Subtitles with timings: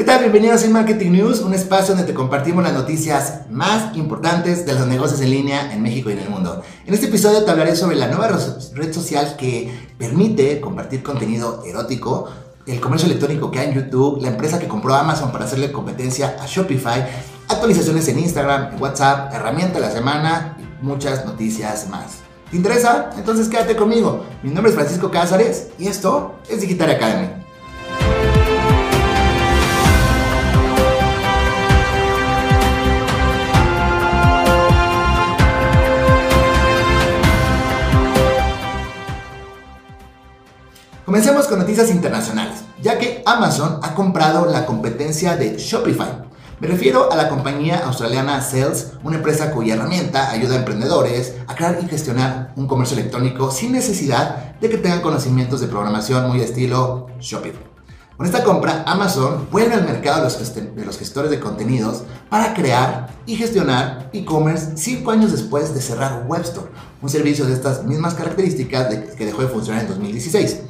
[0.00, 0.20] ¿Qué tal?
[0.20, 4.86] Bienvenidos a Marketing News, un espacio donde te compartimos las noticias más importantes de los
[4.86, 6.62] negocios en línea en México y en el mundo.
[6.86, 12.30] En este episodio te hablaré sobre la nueva red social que permite compartir contenido erótico,
[12.66, 16.34] el comercio electrónico que hay en YouTube, la empresa que compró Amazon para hacerle competencia
[16.40, 17.06] a Shopify,
[17.48, 22.20] actualizaciones en Instagram, en WhatsApp, herramienta de la semana y muchas noticias más.
[22.50, 23.10] ¿Te interesa?
[23.18, 24.24] Entonces quédate conmigo.
[24.42, 27.39] Mi nombre es Francisco Cázares y esto es Digital Academy.
[41.06, 46.24] Comencemos con noticias internacionales, ya que Amazon ha comprado la competencia de Shopify.
[46.60, 51.54] Me refiero a la compañía australiana Sales, una empresa cuya herramienta ayuda a emprendedores a
[51.54, 56.42] crear y gestionar un comercio electrónico sin necesidad de que tengan conocimientos de programación muy
[56.42, 57.70] estilo Shopify.
[58.20, 63.36] Con esta compra, Amazon vuelve al mercado de los, gestores de contenidos para crear y
[63.36, 66.68] gestionar e-commerce cinco años después de cerrar Webstore,
[67.00, 70.60] un servicio de estas mismas características que dejó de funcionar en 2016.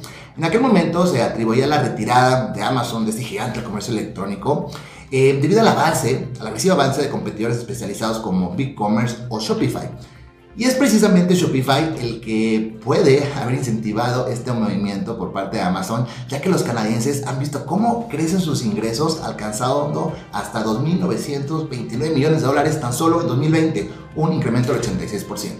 [0.41, 4.71] En aquel momento se atribuía la retirada de Amazon de este gigante del comercio electrónico
[5.11, 9.87] eh, debido al avance, al agresivo avance de competidores especializados como BigCommerce o Shopify.
[10.57, 16.07] Y es precisamente Shopify el que puede haber incentivado este movimiento por parte de Amazon,
[16.27, 22.47] ya que los canadienses han visto cómo crecen sus ingresos, alcanzando hasta 2.929 millones de
[22.47, 25.51] dólares tan solo en 2020, un incremento del 86%.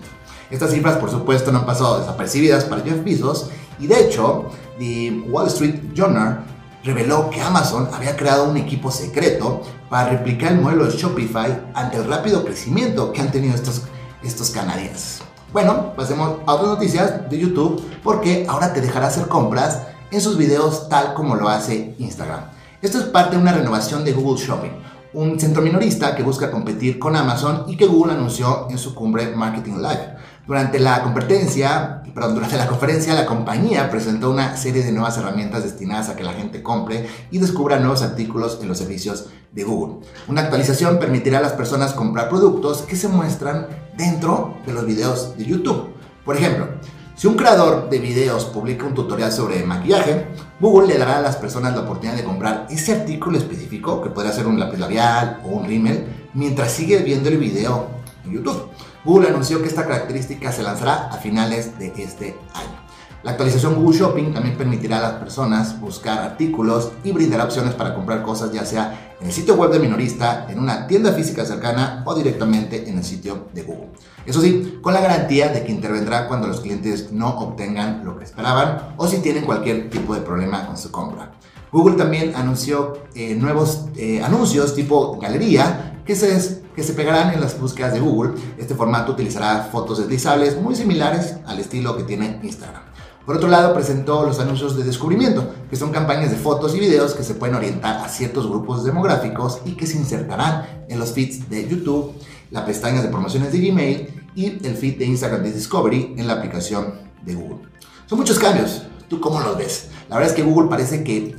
[0.50, 3.50] Estas cifras, por supuesto, no han pasado desapercibidas para Jeff Bezos
[3.82, 6.46] y de hecho, The Wall Street Journal
[6.84, 11.98] reveló que Amazon había creado un equipo secreto para replicar el modelo de Shopify ante
[11.98, 13.84] el rápido crecimiento que han tenido estos,
[14.24, 15.22] estos canadienses.
[15.52, 20.38] Bueno, pasemos a otras noticias de YouTube porque ahora te dejará hacer compras en sus
[20.38, 22.42] videos tal como lo hace Instagram.
[22.82, 24.72] Esto es parte de una renovación de Google Shopping,
[25.14, 29.36] un centro minorista que busca competir con Amazon y que Google anunció en su cumbre
[29.36, 30.16] Marketing Live.
[30.48, 35.64] Durante la competencia, perdón, durante la conferencia, la compañía presentó una serie de nuevas herramientas
[35.64, 40.06] destinadas a que la gente compre y descubra nuevos artículos en los servicios de Google.
[40.28, 45.38] Una actualización permitirá a las personas comprar productos que se muestran dentro de los videos
[45.38, 45.90] de YouTube.
[46.26, 46.70] Por ejemplo,
[47.16, 50.26] si un creador de videos publica un tutorial sobre maquillaje,
[50.60, 54.32] Google le dará a las personas la oportunidad de comprar ese artículo específico, que podría
[54.32, 57.90] ser un lápiz labial o un rímel, mientras sigue viendo el video
[58.26, 58.72] en YouTube.
[59.04, 62.82] Google anunció que esta característica se lanzará a finales de este año.
[63.24, 67.94] La actualización Google Shopping también permitirá a las personas buscar artículos y brindará opciones para
[67.94, 72.04] comprar cosas ya sea en el sitio web de minorista, en una tienda física cercana
[72.06, 73.90] o directamente en el sitio de Google.
[74.26, 78.26] Eso sí, con la garantía de que intervendrá cuando los clientes no obtengan lo que
[78.26, 81.32] esperaban o si tienen cualquier tipo de problema con su compra.
[81.72, 87.42] Google también anunció eh, nuevos eh, anuncios tipo galería que se, que se pegarán en
[87.42, 88.34] las búsquedas de Google.
[88.58, 92.84] Este formato utilizará fotos deslizables muy similares al estilo que tiene Instagram.
[93.26, 97.14] Por otro lado, presentó los anuncios de descubrimiento, que son campañas de fotos y videos
[97.14, 101.48] que se pueden orientar a ciertos grupos demográficos y que se insertarán en los feeds
[101.50, 102.14] de YouTube,
[102.50, 106.34] la pestaña de promociones de Gmail y el feed de Instagram de Discovery en la
[106.34, 107.70] aplicación de Google.
[108.08, 108.84] Son muchos cambios.
[109.08, 109.90] ¿Tú cómo los ves?
[110.10, 111.36] La verdad es que Google parece que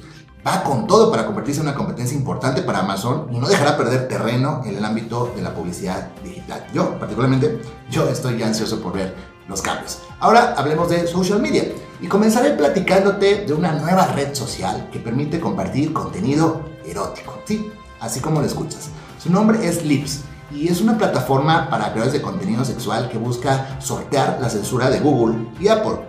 [0.46, 4.08] va con todo para convertirse en una competencia importante para Amazon y no dejará perder
[4.08, 6.66] terreno en el ámbito de la publicidad digital.
[6.74, 7.60] Yo, particularmente,
[7.90, 9.14] yo estoy ansioso por ver
[9.48, 10.00] los cambios.
[10.20, 11.64] Ahora hablemos de social media
[12.00, 17.70] y comenzaré platicándote de una nueva red social que permite compartir contenido erótico, ¿sí?
[18.00, 18.88] Así como lo escuchas.
[19.22, 23.80] Su nombre es Lips y es una plataforma para creadores de contenido sexual que busca
[23.80, 26.00] sortear la censura de Google y Apple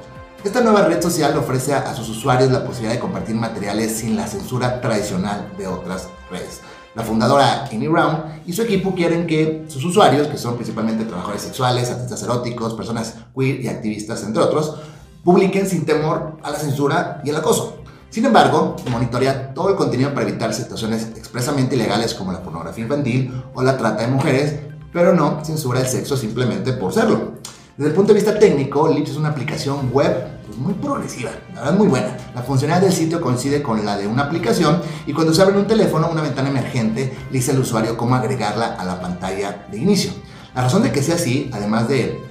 [0.44, 4.28] esta nueva red social ofrece a sus usuarios la posibilidad de compartir materiales sin la
[4.28, 6.60] censura tradicional de otras redes.
[6.96, 11.42] La fundadora Amy Brown y su equipo quieren que sus usuarios, que son principalmente trabajadores
[11.42, 14.76] sexuales, artistas eróticos, personas queer y activistas, entre otros,
[15.24, 17.78] publiquen sin temor a la censura y el acoso.
[18.10, 23.44] Sin embargo, monitorea todo el contenido para evitar situaciones expresamente ilegales como la pornografía infantil
[23.56, 24.60] o la trata de mujeres,
[24.92, 27.34] pero no censura el sexo simplemente por serlo.
[27.76, 31.62] Desde el punto de vista técnico, Lips es una aplicación web pues, muy progresiva, la
[31.62, 32.16] verdad muy buena.
[32.36, 35.66] La funcionalidad del sitio coincide con la de una aplicación y cuando se abre un
[35.66, 40.12] teléfono, una ventana emergente le dice al usuario cómo agregarla a la pantalla de inicio.
[40.54, 42.22] La razón de que sea así, además de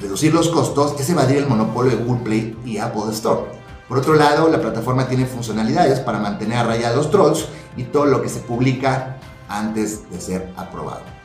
[0.00, 3.40] reducir los costos, es evadir el monopolio de Google Play y Apple Store.
[3.88, 7.46] Por otro lado, la plataforma tiene funcionalidades para mantener a raya los trolls
[7.76, 9.16] y todo lo que se publica
[9.48, 11.21] antes de ser aprobado.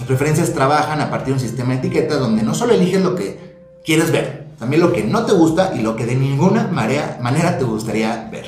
[0.00, 3.14] Las preferencias trabajan a partir de un sistema de etiquetas donde no solo eliges lo
[3.14, 3.38] que
[3.84, 7.64] quieres ver, también lo que no te gusta y lo que de ninguna manera te
[7.64, 8.46] gustaría ver.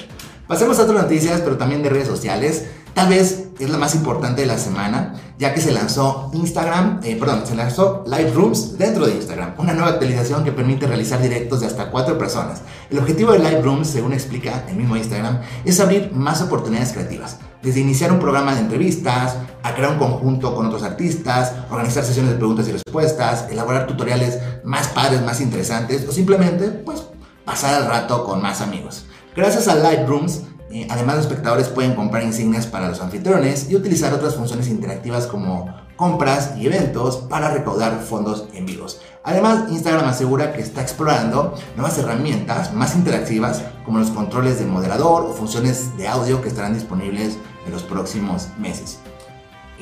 [0.48, 2.68] Pasemos a otras noticias, pero también de redes sociales.
[2.94, 7.16] Tal vez es la más importante de la semana, ya que se lanzó Instagram, eh,
[7.16, 11.60] perdón, se lanzó Live Rooms dentro de Instagram, una nueva actualización que permite realizar directos
[11.60, 12.62] de hasta cuatro personas.
[12.90, 17.36] El objetivo de Live Rooms, según explica el mismo Instagram, es abrir más oportunidades creativas,
[17.62, 22.32] desde iniciar un programa de entrevistas, a crear un conjunto con otros artistas, organizar sesiones
[22.32, 27.04] de preguntas y respuestas, elaborar tutoriales más padres, más interesantes, o simplemente, pues,
[27.44, 29.06] pasar el rato con más amigos.
[29.34, 30.42] Gracias a Live Rooms,
[30.72, 35.26] eh, además, los espectadores pueden comprar insignias para los anfitriones y utilizar otras funciones interactivas
[35.26, 35.66] como
[35.96, 39.02] compras y eventos para recaudar fondos en vivos.
[39.22, 45.26] Además, Instagram asegura que está explorando nuevas herramientas más interactivas como los controles de moderador
[45.26, 47.36] o funciones de audio que estarán disponibles
[47.66, 48.98] en los próximos meses.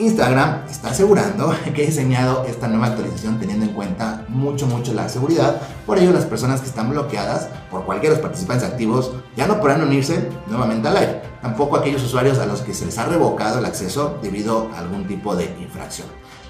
[0.01, 5.09] Instagram está asegurando que ha diseñado esta nueva actualización teniendo en cuenta mucho, mucho la
[5.09, 5.61] seguridad.
[5.85, 9.61] Por ello, las personas que están bloqueadas por cualquiera de los participantes activos ya no
[9.61, 11.23] podrán unirse nuevamente al live.
[11.43, 15.07] Tampoco aquellos usuarios a los que se les ha revocado el acceso debido a algún
[15.07, 16.09] tipo de infracción.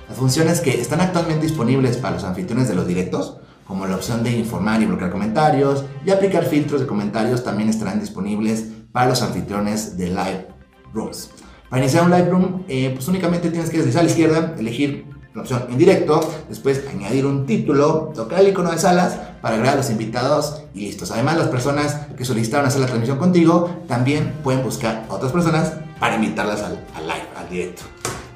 [0.09, 4.25] Las funciones que están actualmente disponibles para los anfitriones de los directos, como la opción
[4.25, 9.23] de informar y bloquear comentarios y aplicar filtros de comentarios, también estarán disponibles para los
[9.23, 10.60] anfitriones de Live
[10.93, 11.31] Rooms.
[11.69, 15.43] Para iniciar un Lightroom, eh, pues únicamente tienes que deslizar a la izquierda, elegir la
[15.43, 19.77] opción en directo, después añadir un título, tocar el icono de salas para agregar a
[19.77, 21.13] los invitados y listos.
[21.13, 25.75] Además, las personas que solicitaron hacer la transmisión contigo también pueden buscar a otras personas
[26.01, 26.73] para invitarlas al,
[27.07, 27.83] live, al directo.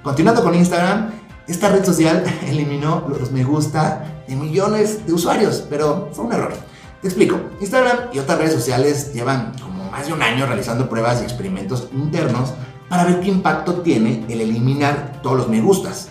[0.04, 1.10] Continuando con Instagram,
[1.48, 6.52] esta red social eliminó los me gusta de millones de usuarios, pero fue un error.
[7.02, 11.20] Te explico, Instagram y otras redes sociales llevan como más de un año realizando pruebas
[11.20, 12.52] y experimentos internos
[12.88, 16.08] para ver qué impacto tiene el eliminar todos los me gustas.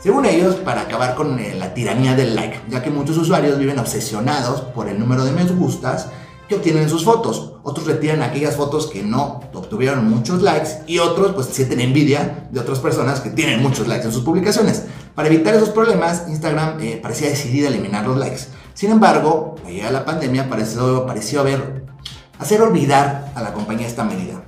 [0.00, 3.78] Según ellos, para acabar con eh, la tiranía del like, ya que muchos usuarios viven
[3.78, 6.08] obsesionados por el número de me gustas
[6.48, 7.52] que obtienen en sus fotos.
[7.62, 12.58] Otros retiran aquellas fotos que no obtuvieron muchos likes y otros pues sienten envidia de
[12.58, 14.86] otras personas que tienen muchos likes en sus publicaciones.
[15.14, 18.48] Para evitar esos problemas, Instagram eh, parecía decidida a eliminar los likes.
[18.74, 21.84] Sin embargo, la llegada de la pandemia pareció, pareció haber,
[22.38, 24.42] hacer olvidar a la compañía esta medida.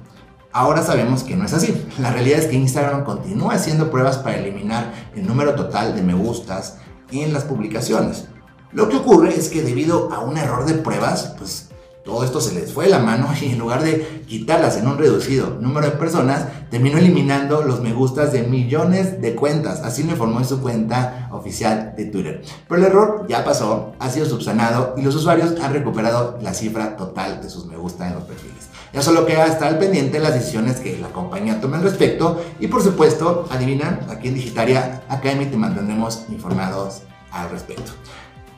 [0.52, 1.86] Ahora sabemos que no es así.
[1.98, 6.14] La realidad es que Instagram continúa haciendo pruebas para eliminar el número total de me
[6.14, 6.78] gustas
[7.10, 8.26] en las publicaciones.
[8.72, 11.68] Lo que ocurre es que debido a un error de pruebas, pues
[12.06, 14.96] todo esto se les fue de la mano y en lugar de quitarlas en un
[14.96, 19.80] reducido número de personas, terminó eliminando los me gustas de millones de cuentas.
[19.80, 22.42] Así lo informó en su cuenta oficial de Twitter.
[22.68, 26.96] Pero el error ya pasó, ha sido subsanado y los usuarios han recuperado la cifra
[26.96, 28.68] total de sus me gusta en los perfiles.
[28.92, 32.40] Ya solo queda estar al pendiente de las decisiones que la compañía tome al respecto
[32.60, 37.02] y por supuesto, adivinan, aquí en Digitaria Academy te mantendremos informados
[37.32, 37.92] al respecto.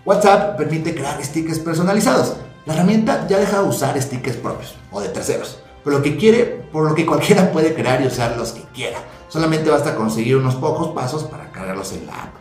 [0.04, 2.36] WhatsApp permite crear stickers personalizados.
[2.68, 6.44] La herramienta ya deja de usar stickers propios o de terceros, por lo que quiere,
[6.70, 8.98] por lo que cualquiera puede crear y usar los que quiera.
[9.28, 12.34] Solamente basta conseguir unos pocos pasos para cargarlos en la app.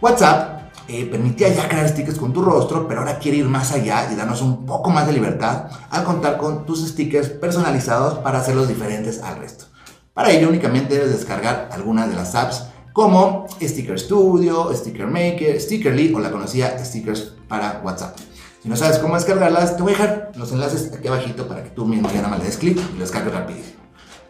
[0.00, 4.08] WhatsApp eh, permitía ya crear stickers con tu rostro, pero ahora quiere ir más allá
[4.10, 8.68] y darnos un poco más de libertad al contar con tus stickers personalizados para hacerlos
[8.68, 9.66] diferentes al resto.
[10.14, 16.14] Para ello únicamente debes descargar algunas de las apps como Sticker Studio, Sticker Maker, Stickerly
[16.14, 18.16] o la conocida Stickers para WhatsApp.
[18.62, 21.70] Si no sabes cómo descargarlas, te voy a dejar los enlaces aquí abajito para que
[21.70, 23.80] tú mismo ya nada más le des clic y lo descargues rapidísimo.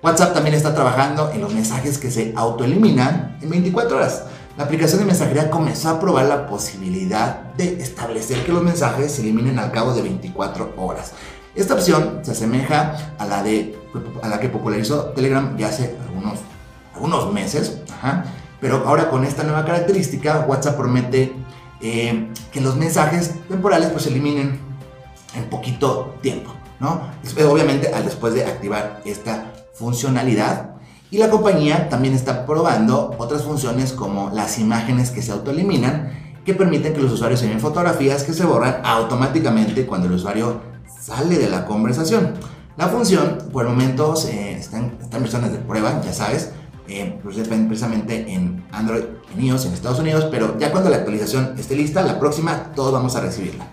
[0.02, 4.22] WhatsApp también está trabajando en los mensajes que se autoeliminan en 24 horas.
[4.56, 9.20] La aplicación de mensajería comenzó a probar la posibilidad de establecer que los mensajes se
[9.20, 11.12] eliminen al cabo de 24 horas.
[11.54, 13.78] Esta opción se asemeja a la, de,
[14.22, 16.38] a la que popularizó Telegram ya hace algunos,
[16.94, 17.82] algunos meses,
[18.62, 21.34] pero ahora con esta nueva característica WhatsApp promete
[21.82, 24.60] eh, que los mensajes temporales pues se eliminen
[25.34, 27.00] en poquito tiempo, ¿no?
[27.48, 30.72] Obviamente al después de activar esta funcionalidad
[31.12, 36.10] y la compañía también está probando otras funciones como las imágenes que se autoeliminan,
[36.42, 40.62] que permiten que los usuarios envíen fotografías que se borran automáticamente cuando el usuario
[41.00, 42.32] sale de la conversación.
[42.78, 46.52] La función, por el momento, eh, está, en, versiones de prueba, ya sabes,
[47.00, 51.76] eh, precisamente en Android, en iOS, en Estados Unidos, pero ya cuando la actualización esté
[51.76, 53.66] lista, la próxima, todos vamos a recibirla.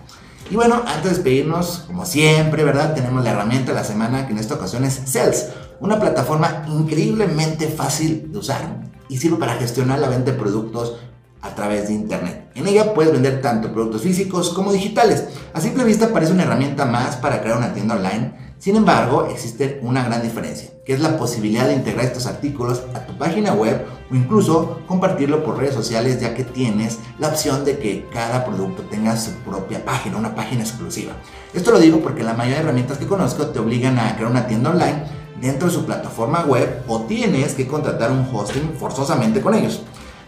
[0.50, 2.94] Y bueno, antes de despedirnos, como siempre, ¿verdad?
[2.94, 5.50] Tenemos la herramienta de la semana que en esta ocasión es Sales
[5.80, 8.60] una plataforma increíblemente fácil de usar
[9.08, 10.98] y sirve para gestionar la venta de productos
[11.42, 12.50] a través de Internet.
[12.54, 15.24] En ella puedes vender tanto productos físicos como digitales.
[15.54, 18.49] A simple vista parece una herramienta más para crear una tienda online.
[18.60, 23.06] Sin embargo, existe una gran diferencia, que es la posibilidad de integrar estos artículos a
[23.06, 27.78] tu página web o incluso compartirlo por redes sociales ya que tienes la opción de
[27.78, 31.14] que cada producto tenga su propia página, una página exclusiva.
[31.54, 34.46] Esto lo digo porque la mayoría de herramientas que conozco te obligan a crear una
[34.46, 35.04] tienda online
[35.40, 39.80] dentro de su plataforma web o tienes que contratar un hosting forzosamente con ellos.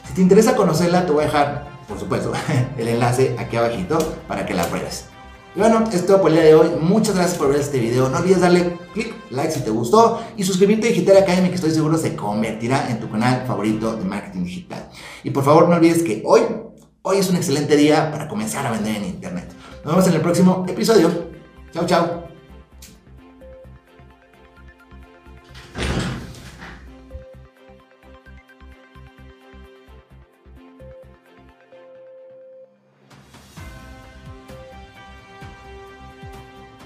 [0.08, 2.32] Si te interesa conocerla, te voy a dejar, por supuesto,
[2.78, 5.11] el enlace aquí abajito para que la pruebes.
[5.54, 6.70] Y bueno, es todo por el día de hoy.
[6.80, 8.08] Muchas gracias por ver este video.
[8.08, 11.72] No olvides darle click, like si te gustó y suscribirte a Digital Academy que estoy
[11.72, 14.88] seguro se convertirá en tu canal favorito de marketing digital.
[15.22, 16.42] Y por favor no olvides que hoy,
[17.02, 19.52] hoy es un excelente día para comenzar a vender en internet.
[19.84, 21.10] Nos vemos en el próximo episodio.
[21.72, 22.21] Chao, chao.